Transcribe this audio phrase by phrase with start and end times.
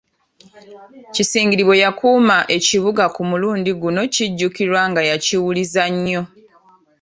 [1.13, 6.23] Kisingiri bwe yakuuma Ekibuga ku mulundi guno kijjukirwa nga yakiwuliza nnyo.